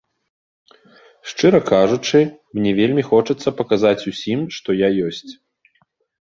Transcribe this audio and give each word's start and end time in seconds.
Шчыра 1.31 1.59
кажучы, 1.71 2.19
мне 2.61 2.71
вельмі 2.79 3.03
хочацца 3.11 3.49
паказаць 3.61 4.07
усім, 4.13 4.39
што 4.57 4.69
я 4.81 4.89
ёсць. 5.11 5.31